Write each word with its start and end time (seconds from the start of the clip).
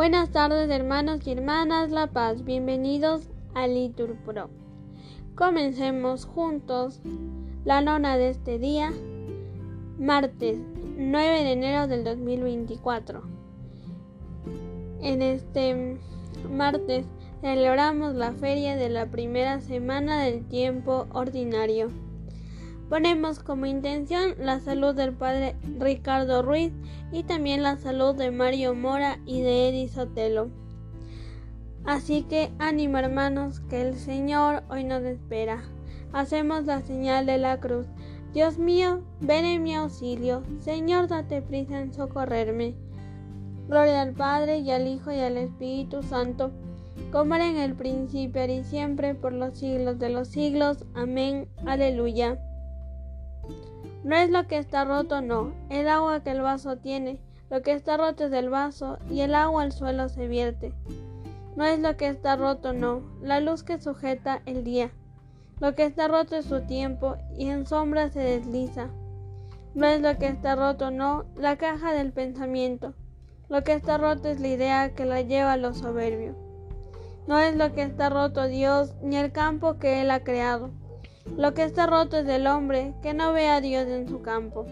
Buenas 0.00 0.30
tardes 0.30 0.70
hermanos 0.70 1.26
y 1.26 1.32
hermanas 1.32 1.90
La 1.90 2.06
Paz, 2.06 2.42
bienvenidos 2.42 3.28
a 3.52 3.66
Litur 3.66 4.16
Pro. 4.24 4.48
Comencemos 5.34 6.24
juntos 6.24 7.02
la 7.66 7.82
nona 7.82 8.16
de 8.16 8.30
este 8.30 8.58
día, 8.58 8.94
martes 9.98 10.58
9 10.96 11.44
de 11.44 11.52
enero 11.52 11.86
del 11.86 12.04
2024. 12.04 13.20
En 15.02 15.20
este 15.20 15.98
martes 16.50 17.04
celebramos 17.42 18.14
la 18.14 18.32
feria 18.32 18.76
de 18.76 18.88
la 18.88 19.04
primera 19.04 19.60
semana 19.60 20.22
del 20.22 20.48
tiempo 20.48 21.08
ordinario. 21.12 21.90
Ponemos 22.90 23.38
como 23.38 23.66
intención 23.66 24.34
la 24.36 24.58
salud 24.58 24.96
del 24.96 25.12
padre 25.12 25.54
Ricardo 25.78 26.42
Ruiz 26.42 26.72
y 27.12 27.22
también 27.22 27.62
la 27.62 27.76
salud 27.76 28.16
de 28.16 28.32
Mario 28.32 28.74
Mora 28.74 29.20
y 29.24 29.42
de 29.42 29.68
Eddie 29.68 29.88
Sotelo. 29.88 30.50
Así 31.84 32.22
que 32.22 32.50
ánimo 32.58 32.98
hermanos, 32.98 33.60
que 33.70 33.80
el 33.80 33.94
Señor 33.94 34.64
hoy 34.68 34.82
nos 34.82 35.04
espera. 35.04 35.62
Hacemos 36.12 36.64
la 36.64 36.80
señal 36.80 37.26
de 37.26 37.38
la 37.38 37.60
cruz. 37.60 37.86
Dios 38.34 38.58
mío, 38.58 39.04
ven 39.20 39.44
en 39.44 39.62
mi 39.62 39.76
auxilio. 39.76 40.42
Señor, 40.58 41.06
date 41.06 41.42
prisa 41.42 41.78
en 41.80 41.94
socorrerme. 41.94 42.74
Gloria 43.68 44.02
al 44.02 44.14
Padre 44.14 44.58
y 44.58 44.70
al 44.72 44.88
Hijo 44.88 45.12
y 45.12 45.20
al 45.20 45.36
Espíritu 45.36 46.02
Santo, 46.02 46.50
como 47.12 47.36
era 47.36 47.46
en 47.46 47.56
el 47.56 47.74
principio 47.74 48.44
y 48.46 48.64
siempre, 48.64 49.14
por 49.14 49.32
los 49.32 49.56
siglos 49.56 50.00
de 50.00 50.08
los 50.08 50.26
siglos. 50.26 50.84
Amén. 50.94 51.46
Aleluya. 51.64 52.36
No 54.02 54.16
es 54.16 54.30
lo 54.30 54.46
que 54.46 54.56
está 54.56 54.84
roto, 54.84 55.20
no, 55.20 55.52
el 55.68 55.88
agua 55.88 56.22
que 56.22 56.30
el 56.30 56.40
vaso 56.40 56.78
tiene. 56.78 57.20
Lo 57.50 57.62
que 57.62 57.72
está 57.72 57.96
roto 57.96 58.26
es 58.26 58.32
el 58.32 58.48
vaso 58.48 58.98
y 59.10 59.20
el 59.20 59.34
agua 59.34 59.62
al 59.62 59.72
suelo 59.72 60.08
se 60.08 60.26
vierte. 60.26 60.72
No 61.56 61.64
es 61.64 61.80
lo 61.80 61.96
que 61.96 62.08
está 62.08 62.36
roto, 62.36 62.72
no, 62.72 63.02
la 63.20 63.40
luz 63.40 63.62
que 63.62 63.78
sujeta 63.78 64.40
el 64.46 64.64
día. 64.64 64.90
Lo 65.60 65.74
que 65.74 65.84
está 65.84 66.08
roto 66.08 66.36
es 66.36 66.46
su 66.46 66.62
tiempo 66.62 67.16
y 67.36 67.48
en 67.50 67.66
sombra 67.66 68.08
se 68.08 68.20
desliza. 68.20 68.88
No 69.74 69.86
es 69.86 70.00
lo 70.00 70.16
que 70.16 70.28
está 70.28 70.56
roto, 70.56 70.90
no, 70.90 71.26
la 71.36 71.56
caja 71.56 71.92
del 71.92 72.12
pensamiento. 72.12 72.94
Lo 73.50 73.62
que 73.64 73.74
está 73.74 73.98
roto 73.98 74.28
es 74.28 74.40
la 74.40 74.48
idea 74.48 74.94
que 74.94 75.04
la 75.04 75.20
lleva 75.20 75.52
a 75.52 75.56
lo 75.58 75.74
soberbio. 75.74 76.34
No 77.26 77.38
es 77.38 77.54
lo 77.56 77.74
que 77.74 77.82
está 77.82 78.08
roto 78.08 78.46
Dios 78.46 78.94
ni 79.02 79.16
el 79.16 79.32
campo 79.32 79.78
que 79.78 80.00
Él 80.00 80.10
ha 80.10 80.24
creado. 80.24 80.70
Lo 81.36 81.54
que 81.54 81.64
está 81.64 81.86
roto 81.86 82.18
es 82.18 82.26
del 82.26 82.46
hombre 82.46 82.94
que 83.02 83.14
no 83.14 83.32
ve 83.32 83.48
a 83.48 83.60
Dios 83.60 83.86
en 83.86 84.08
su 84.08 84.22
campo. 84.22 84.66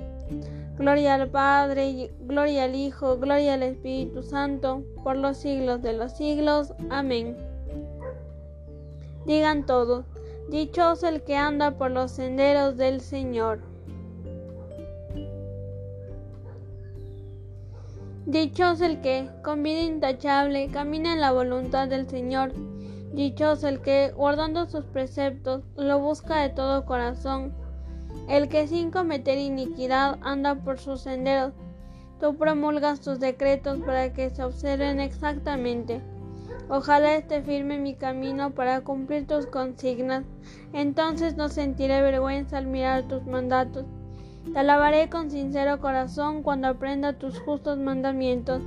Gloria 0.76 1.14
al 1.14 1.28
Padre, 1.28 2.12
gloria 2.20 2.64
al 2.64 2.74
Hijo, 2.74 3.18
gloria 3.18 3.54
al 3.54 3.62
Espíritu 3.62 4.22
Santo, 4.22 4.84
por 5.02 5.16
los 5.16 5.38
siglos 5.38 5.82
de 5.82 5.92
los 5.92 6.16
siglos. 6.16 6.72
Amén. 6.90 7.36
Digan 9.26 9.66
todos, 9.66 10.04
dichoso 10.50 11.08
el 11.08 11.22
que 11.22 11.36
anda 11.36 11.72
por 11.72 11.90
los 11.90 12.12
senderos 12.12 12.76
del 12.76 13.00
Señor. 13.00 13.60
Dichoso 18.24 18.84
el 18.84 19.00
que, 19.00 19.28
con 19.42 19.62
vida 19.62 19.80
intachable, 19.80 20.68
camina 20.68 21.14
en 21.14 21.20
la 21.20 21.32
voluntad 21.32 21.88
del 21.88 22.08
Señor. 22.08 22.52
Dichoso 23.12 23.68
el 23.68 23.80
que, 23.80 24.12
guardando 24.14 24.66
sus 24.66 24.84
preceptos, 24.84 25.62
lo 25.76 25.98
busca 25.98 26.42
de 26.42 26.50
todo 26.50 26.84
corazón. 26.84 27.54
El 28.28 28.48
que 28.48 28.66
sin 28.66 28.90
cometer 28.90 29.38
iniquidad 29.38 30.18
anda 30.22 30.54
por 30.54 30.78
sus 30.78 31.02
senderos. 31.02 31.52
Tú 32.20 32.36
promulgas 32.36 33.00
tus 33.00 33.20
decretos 33.20 33.78
para 33.78 34.12
que 34.12 34.30
se 34.30 34.42
observen 34.42 35.00
exactamente. 35.00 36.02
Ojalá 36.68 37.14
esté 37.14 37.42
firme 37.42 37.78
mi 37.78 37.94
camino 37.94 38.50
para 38.50 38.82
cumplir 38.82 39.26
tus 39.26 39.47
consignas. 39.47 40.24
Entonces 40.72 41.36
no 41.36 41.48
sentiré 41.48 42.02
vergüenza 42.02 42.58
al 42.58 42.66
mirar 42.66 43.04
tus 43.04 43.24
mandatos. 43.24 43.86
Te 44.52 44.58
alabaré 44.58 45.08
con 45.08 45.30
sincero 45.30 45.80
corazón 45.80 46.42
cuando 46.42 46.68
aprenda 46.68 47.14
tus 47.14 47.38
justos 47.41 47.78
mandamientos. 47.78 48.62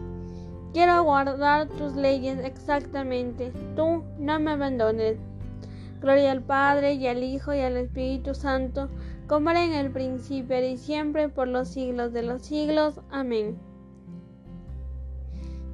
Quiero 0.73 1.03
guardar 1.03 1.67
tus 1.67 1.95
leyes 1.95 2.39
exactamente. 2.43 3.51
Tú 3.75 4.03
no 4.17 4.39
me 4.39 4.51
abandones. 4.51 5.17
Gloria 5.99 6.31
al 6.31 6.41
Padre 6.41 6.93
y 6.93 7.07
al 7.07 7.23
Hijo 7.23 7.53
y 7.53 7.59
al 7.59 7.77
Espíritu 7.77 8.33
Santo, 8.33 8.89
como 9.27 9.49
era 9.49 9.63
en 9.63 9.73
el 9.73 9.91
principio 9.91 10.65
y 10.65 10.77
siempre 10.77 11.29
por 11.29 11.47
los 11.47 11.67
siglos 11.67 12.13
de 12.13 12.23
los 12.23 12.41
siglos. 12.41 13.01
Amén. 13.11 13.59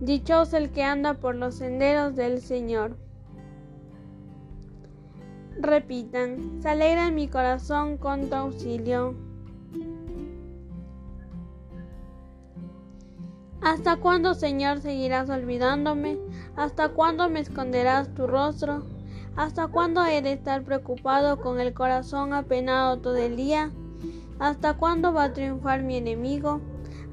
Dichoso 0.02 0.58
el 0.58 0.72
que 0.72 0.84
anda 0.84 1.16
por 1.16 1.36
los 1.36 1.56
senderos 1.56 2.16
del 2.16 2.42
Señor. 2.42 2.98
Repitan, 5.60 6.62
se 6.62 6.70
alegra 6.70 7.10
mi 7.10 7.28
corazón 7.28 7.98
con 7.98 8.30
tu 8.30 8.36
auxilio. 8.36 9.27
¿Hasta 13.62 13.98
cuándo, 13.98 14.36
Señor, 14.36 14.82
seguirás 14.82 15.30
olvidándome? 15.30 16.20
¿Hasta 16.56 16.90
cuándo 16.90 17.28
me 17.28 17.40
esconderás 17.40 18.14
tu 18.14 18.28
rostro? 18.28 18.84
¿Hasta 19.36 19.68
cuándo 19.68 20.06
he 20.06 20.22
de 20.22 20.34
estar 20.34 20.64
preocupado 20.64 21.42
con 21.42 21.60
el 21.60 21.74
corazón 21.74 22.34
apenado 22.34 23.00
todo 23.00 23.18
el 23.18 23.36
día? 23.36 23.72
¿Hasta 24.40 24.76
cuándo 24.76 25.12
va 25.12 25.26
a 25.26 25.34
triunfar 25.34 25.82
mi 25.82 25.98
enemigo? 25.98 26.62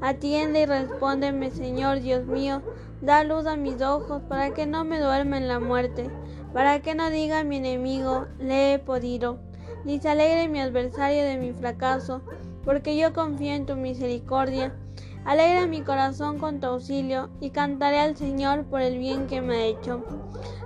Atiende 0.02 0.62
y 0.62 0.66
respóndeme, 0.66 1.50
Señor 1.50 2.00
Dios 2.00 2.26
mío, 2.26 2.60
da 3.00 3.24
luz 3.24 3.46
a 3.46 3.56
mis 3.56 3.80
ojos 3.80 4.22
para 4.28 4.52
que 4.52 4.66
no 4.66 4.84
me 4.84 5.00
duerma 5.00 5.38
en 5.38 5.48
la 5.48 5.60
muerte, 5.60 6.10
para 6.52 6.80
que 6.80 6.94
no 6.94 7.08
diga 7.08 7.42
mi 7.42 7.56
enemigo, 7.56 8.26
le 8.38 8.74
he 8.74 8.78
podido, 8.78 9.38
ni 9.86 9.98
se 9.98 10.10
alegre 10.10 10.48
mi 10.48 10.60
adversario 10.60 11.24
de 11.24 11.38
mi 11.38 11.52
fracaso, 11.52 12.20
porque 12.64 12.98
yo 12.98 13.14
confío 13.14 13.54
en 13.54 13.64
tu 13.64 13.76
misericordia 13.76 14.74
Alegra 15.24 15.66
mi 15.66 15.80
corazón 15.80 16.38
con 16.38 16.60
tu 16.60 16.66
auxilio 16.66 17.30
y 17.40 17.48
cantaré 17.48 17.98
al 17.98 18.14
Señor 18.14 18.66
por 18.66 18.82
el 18.82 18.98
bien 18.98 19.26
que 19.26 19.40
me 19.40 19.56
ha 19.56 19.64
hecho. 19.64 20.04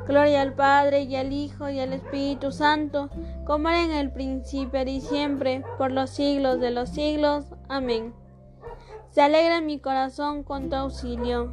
Gloria 0.09 0.43
al 0.43 0.55
Padre 0.55 1.03
y 1.03 1.15
al 1.15 1.33
Hijo 1.33 1.69
y 1.69 1.79
al 1.79 1.93
Espíritu 1.93 2.51
Santo, 2.51 3.09
como 3.45 3.69
era 3.69 3.85
en 3.85 3.93
el 3.93 4.11
principio 4.11 4.83
y 4.83 5.01
siempre, 5.01 5.63
por 5.77 5.93
los 5.93 6.11
siglos 6.11 6.59
de 6.59 6.73
los 6.73 6.89
siglos. 6.89 7.45
Amén. 7.69 8.13
Se 9.11 9.23
alegra 9.23 9.61
mi 9.61 9.79
corazón 9.79 10.43
con 10.43 10.69
tu 10.71 10.77
auxilio. 10.77 11.53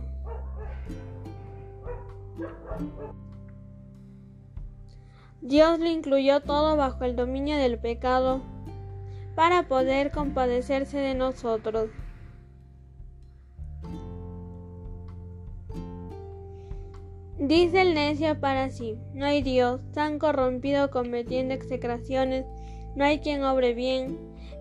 Dios 5.42 5.78
le 5.78 5.92
incluyó 5.92 6.40
todo 6.42 6.76
bajo 6.76 7.04
el 7.04 7.16
dominio 7.16 7.56
del 7.58 7.78
pecado 7.78 8.42
para 9.36 9.68
poder 9.68 10.10
compadecerse 10.10 10.98
de 10.98 11.14
nosotros. 11.14 11.90
Dice 17.48 17.82
el 17.82 17.94
necio 17.94 18.40
para 18.40 18.72
sí, 18.72 18.98
no 19.14 19.28
hay 19.28 19.44
Dios, 19.44 19.80
tan 19.94 20.18
corrompido 20.18 20.90
cometiendo 20.90 21.54
execraciones, 21.54 22.44
no 22.96 23.06
hay 23.06 23.20
quien 23.20 23.44
obre 23.44 23.76
bien. 23.76 24.18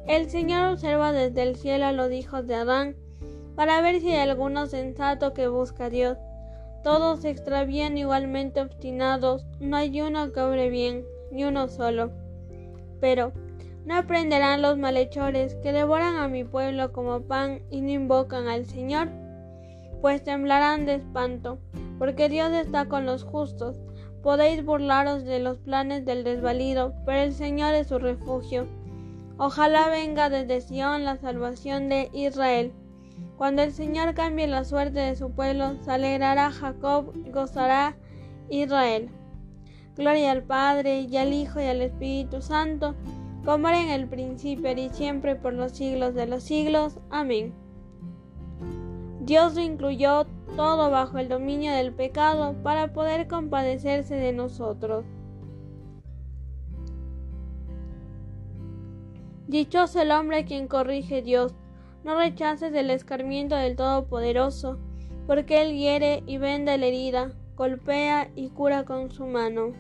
El 0.07 0.29
Señor 0.29 0.71
observa 0.71 1.13
desde 1.13 1.45
el 1.45 1.57
cielo 1.57 1.87
a 1.87 1.93
los 1.93 2.13
hijos 2.13 2.47
de 2.47 2.57
Adán, 2.57 2.95
para 3.57 3.81
ver 3.81 4.03
si 4.03 4.11
hay 4.11 4.29
alguno 4.29 4.67
sensato 4.67 5.33
que 5.33 5.49
busca 5.49 5.87
a 5.87 5.89
Dios. 5.89 6.19
Todos 6.83 7.23
se 7.23 7.31
extravían 7.31 7.97
igualmente 7.97 8.61
obstinados, 8.61 9.47
no 9.61 9.79
hay 9.79 10.03
uno 10.03 10.31
que 10.33 10.41
obre 10.43 10.69
bien, 10.69 11.07
ni 11.33 11.45
uno 11.45 11.69
solo. 11.69 12.11
Pero, 13.01 13.33
¿no 13.87 13.97
aprenderán 13.97 14.61
los 14.61 14.77
malhechores 14.77 15.55
que 15.63 15.73
devoran 15.73 16.17
a 16.17 16.29
mi 16.29 16.45
pueblo 16.45 16.93
como 16.93 17.23
pan 17.23 17.63
y 17.71 17.81
no 17.81 17.89
invocan 17.89 18.47
al 18.47 18.67
Señor? 18.67 19.09
Pues 20.03 20.23
temblarán 20.23 20.85
de 20.85 20.97
espanto 20.97 21.61
porque 22.05 22.29
Dios 22.29 22.53
está 22.53 22.85
con 22.85 23.07
los 23.07 23.25
justos. 23.25 23.81
Podéis 24.23 24.63
burlaros 24.63 25.25
de 25.25 25.39
los 25.39 25.57
planes 25.57 26.05
del 26.05 26.23
desvalido, 26.23 26.93
pero 27.07 27.21
el 27.21 27.33
Señor 27.33 27.73
es 27.73 27.87
su 27.87 27.99
refugio. 27.99 28.67
Ojalá 29.39 29.89
venga 29.89 30.29
desde 30.29 30.61
Sión 30.61 31.07
la 31.07 31.17
salvación 31.17 31.89
de 31.89 32.11
Israel. 32.13 32.75
Cuando 33.39 33.63
el 33.63 33.73
Señor 33.73 34.13
cambie 34.13 34.47
la 34.47 34.65
suerte 34.65 35.01
de 35.01 35.17
su 35.17 35.31
pueblo, 35.31 35.77
se 35.81 35.93
alegrará 35.93 36.51
Jacob, 36.51 37.11
gozará 37.33 37.97
Israel. 38.51 39.09
Gloria 39.97 40.33
al 40.33 40.43
Padre, 40.43 41.07
y 41.11 41.17
al 41.17 41.33
Hijo, 41.33 41.59
y 41.59 41.65
al 41.65 41.81
Espíritu 41.81 42.43
Santo, 42.43 42.95
como 43.47 43.69
era 43.69 43.81
en 43.81 43.89
el 43.89 44.09
principio 44.09 44.71
y 44.73 44.91
siempre 44.91 45.37
por 45.37 45.55
los 45.55 45.73
siglos 45.73 46.13
de 46.15 46.27
los 46.27 46.43
siglos. 46.43 46.99
Amén. 47.09 47.55
Dios 49.23 49.55
lo 49.55 49.63
incluyó 49.63 50.27
todo 50.57 50.91
bajo 50.91 51.19
el 51.19 51.29
dominio 51.29 51.73
del 51.73 51.93
pecado 51.93 52.55
para 52.63 52.93
poder 52.93 53.29
compadecerse 53.29 54.15
de 54.15 54.33
nosotros. 54.33 55.05
Dichoso 59.47 60.01
el 60.01 60.11
hombre 60.11 60.45
quien 60.45 60.69
corrige 60.69 61.23
Dios, 61.23 61.55
no 62.03 62.17
rechaces 62.17 62.75
el 62.75 62.91
escarmiento 62.91 63.57
del 63.57 63.77
Todopoderoso, 63.77 64.79
porque 65.27 65.63
Él 65.63 65.77
hiere 65.77 66.23
y 66.27 66.39
venda 66.39 66.77
la 66.77 66.87
herida, 66.87 67.33
golpea 67.57 68.31
y 68.35 68.49
cura 68.49 68.85
con 68.85 69.11
su 69.11 69.27
mano. 69.27 69.73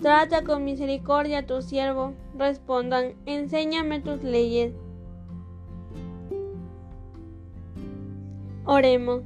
Trata 0.00 0.44
con 0.44 0.64
misericordia 0.64 1.40
a 1.40 1.46
tu 1.46 1.60
siervo, 1.60 2.14
respondan, 2.36 3.14
enséñame 3.26 4.00
tus 4.00 4.22
leyes. 4.22 4.72
Oremos. 8.70 9.22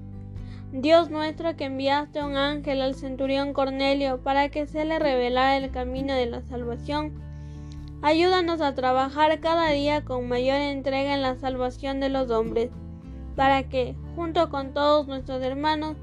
Dios 0.71 1.11
nuestro 1.11 1.57
que 1.57 1.65
enviaste 1.65 2.23
un 2.23 2.37
ángel 2.37 2.81
al 2.81 2.95
centurión 2.95 3.53
Cornelio 3.53 4.23
para 4.23 4.51
que 4.51 4.69
se 4.69 4.85
le 4.85 5.01
revelara 5.01 5.57
el 5.57 5.73
camino 5.73 6.15
de 6.15 6.27
la 6.27 6.43
salvación, 6.43 7.13
ayúdanos 8.03 8.61
a 8.61 8.77
trabajar 8.77 9.41
cada 9.41 9.71
día 9.71 10.05
con 10.05 10.29
mayor 10.29 10.59
entrega 10.59 11.13
en 11.13 11.23
la 11.23 11.35
salvación 11.35 11.99
de 11.99 12.09
los 12.09 12.31
hombres, 12.31 12.71
para 13.35 13.69
que, 13.69 13.97
junto 14.15 14.49
con 14.49 14.75
todos 14.75 15.09
nuestros 15.09 15.43
hermanos, 15.43 15.97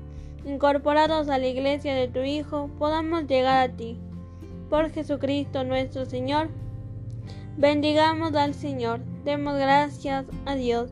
incorporados 0.43 1.29
a 1.29 1.37
la 1.37 1.47
iglesia 1.47 1.95
de 1.95 2.09
tu 2.09 2.19
Hijo, 2.19 2.69
podamos 2.77 3.25
llegar 3.25 3.69
a 3.69 3.73
ti. 3.73 3.97
Por 4.69 4.89
Jesucristo 4.89 5.63
nuestro 5.63 6.05
Señor, 6.05 6.49
bendigamos 7.55 8.35
al 8.35 8.53
Señor, 8.53 8.99
demos 9.23 9.55
gracias 9.55 10.25
a 10.45 10.55
Dios. 10.55 10.91